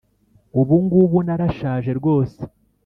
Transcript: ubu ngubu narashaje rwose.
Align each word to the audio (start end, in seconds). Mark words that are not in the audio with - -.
ubu 0.59 0.75
ngubu 0.85 1.17
narashaje 1.25 1.91
rwose. 1.99 2.39